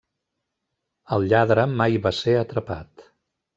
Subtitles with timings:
[1.17, 3.09] El lladre mai va ser atrapat.